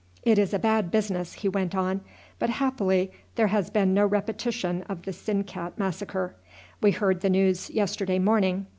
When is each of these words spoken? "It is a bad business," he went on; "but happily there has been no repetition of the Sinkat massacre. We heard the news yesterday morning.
"It 0.23 0.39
is 0.39 0.51
a 0.51 0.57
bad 0.57 0.89
business," 0.89 1.33
he 1.33 1.47
went 1.47 1.75
on; 1.75 2.01
"but 2.39 2.49
happily 2.49 3.11
there 3.35 3.49
has 3.49 3.69
been 3.69 3.93
no 3.93 4.03
repetition 4.03 4.81
of 4.89 5.03
the 5.03 5.13
Sinkat 5.13 5.77
massacre. 5.77 6.33
We 6.81 6.89
heard 6.89 7.21
the 7.21 7.29
news 7.29 7.69
yesterday 7.69 8.17
morning. 8.17 8.65